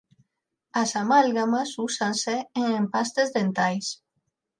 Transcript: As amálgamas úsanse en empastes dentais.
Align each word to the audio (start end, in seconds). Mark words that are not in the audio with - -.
As 0.81 0.91
amálgamas 1.01 1.71
úsanse 1.87 2.35
en 2.61 2.65
empastes 2.81 3.29
dentais. 3.37 3.85